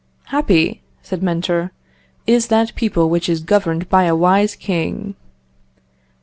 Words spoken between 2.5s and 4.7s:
people which is governed by a wise